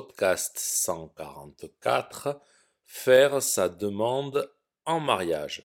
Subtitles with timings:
[0.00, 2.40] podcast 144,
[2.84, 4.48] faire sa demande
[4.84, 5.68] en mariage.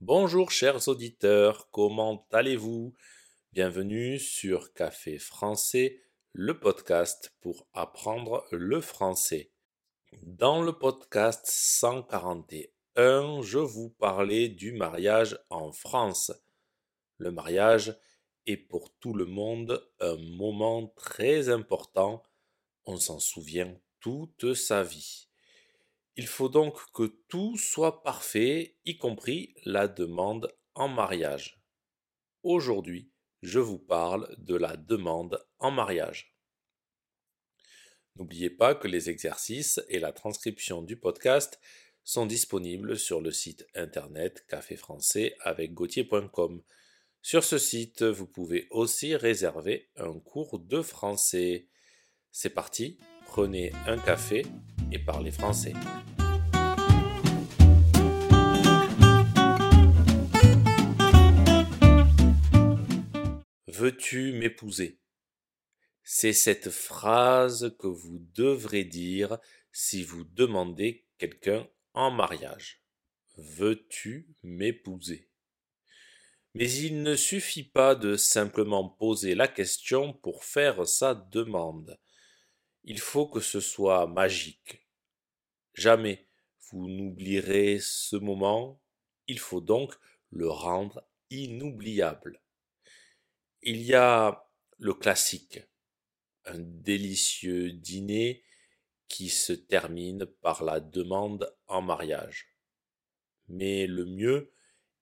[0.00, 2.94] Bonjour chers auditeurs, comment allez-vous?
[3.52, 6.02] Bienvenue sur Café français,
[6.32, 9.52] le podcast pour apprendre le français.
[10.22, 12.66] Dans le podcast 141,
[12.98, 16.32] je vous parlais du mariage en France.
[17.18, 17.96] Le mariage
[18.46, 22.24] est pour tout le monde un moment très important,
[22.86, 25.28] on s'en souvient toute sa vie.
[26.16, 31.62] Il faut donc que tout soit parfait, y compris la demande en mariage.
[32.42, 33.12] Aujourd'hui,
[33.42, 36.34] je vous parle de la demande en mariage.
[38.16, 41.60] N'oubliez pas que les exercices et la transcription du podcast
[42.08, 46.62] sont disponibles sur le site internet café français avec gauthier.com.
[47.20, 51.68] Sur ce site, vous pouvez aussi réserver un cours de français.
[52.30, 54.46] C'est parti, prenez un café
[54.90, 55.74] et parlez français.
[63.66, 64.98] Veux-tu m'épouser?
[66.04, 69.36] C'est cette phrase que vous devrez dire
[69.72, 71.68] si vous demandez quelqu'un
[71.98, 72.80] en mariage.
[73.36, 75.28] Veux-tu m'épouser?
[76.54, 81.98] Mais il ne suffit pas de simplement poser la question pour faire sa demande.
[82.84, 84.86] Il faut que ce soit magique.
[85.74, 86.28] Jamais
[86.70, 88.80] vous n'oublierez ce moment,
[89.26, 89.92] il faut donc
[90.30, 92.40] le rendre inoubliable.
[93.62, 95.60] Il y a le classique
[96.44, 98.44] un délicieux dîner
[99.08, 102.54] qui se termine par la demande en mariage.
[103.48, 104.52] Mais le mieux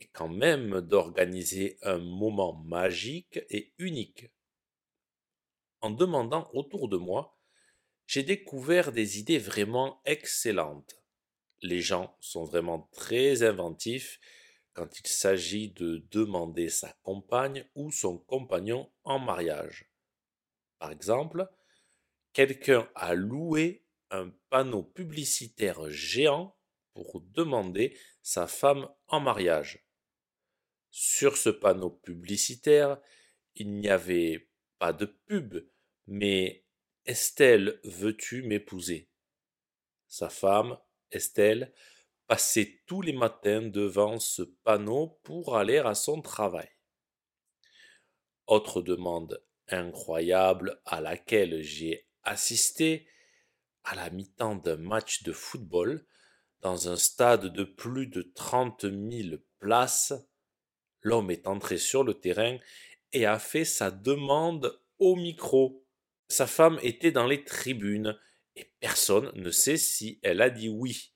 [0.00, 4.30] est quand même d'organiser un moment magique et unique.
[5.82, 7.38] En demandant autour de moi,
[8.06, 11.00] j'ai découvert des idées vraiment excellentes.
[11.62, 14.18] Les gens sont vraiment très inventifs
[14.72, 19.90] quand il s'agit de demander sa compagne ou son compagnon en mariage.
[20.78, 21.48] Par exemple,
[22.32, 26.56] quelqu'un a loué un panneau publicitaire géant
[26.94, 29.86] pour demander sa femme en mariage.
[30.90, 33.00] Sur ce panneau publicitaire,
[33.54, 35.64] il n'y avait pas de pub,
[36.06, 36.64] mais
[37.06, 39.08] Estelle, veux-tu m'épouser?
[40.08, 40.78] Sa femme,
[41.10, 41.72] Estelle,
[42.26, 46.68] passait tous les matins devant ce panneau pour aller à son travail.
[48.46, 53.08] Autre demande incroyable à laquelle j'ai assisté
[53.84, 56.04] à la mi-temps d'un match de football
[56.60, 60.12] dans un stade de plus de trente mille places.
[61.02, 62.58] L'homme est entré sur le terrain
[63.12, 65.84] et a fait sa demande au micro.
[66.28, 68.18] Sa femme était dans les tribunes
[68.56, 71.12] et personne ne sait si elle a dit oui.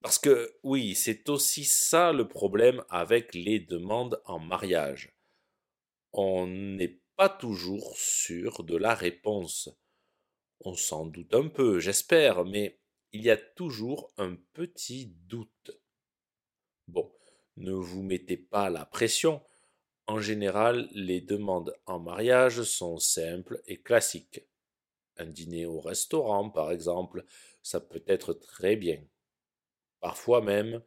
[0.00, 5.16] Parce que oui, c'est aussi ça le problème avec les demandes en mariage.
[6.12, 9.70] On n'est pas toujours sûr de la réponse.
[10.60, 12.80] On s'en doute un peu, j'espère, mais
[13.12, 15.70] il y a toujours un petit doute.
[16.88, 17.12] Bon,
[17.56, 19.42] ne vous mettez pas la pression.
[20.06, 24.46] En général, les demandes en mariage sont simples et classiques.
[25.16, 27.24] Un dîner au restaurant, par exemple,
[27.62, 29.02] ça peut être très bien.
[30.00, 30.82] Parfois même,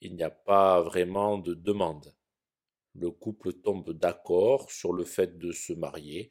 [0.00, 2.16] il n'y a pas vraiment de demande
[2.98, 6.30] le couple tombe d'accord sur le fait de se marier,